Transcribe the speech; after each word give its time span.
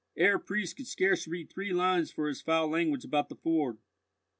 Herr 0.17 0.39
Priest 0.39 0.77
could 0.77 0.87
scarce 0.87 1.27
read 1.27 1.51
three 1.51 1.71
lines 1.71 2.11
for 2.11 2.27
his 2.27 2.41
foul 2.41 2.69
language 2.69 3.05
about 3.05 3.29
the 3.29 3.35
ford. 3.35 3.77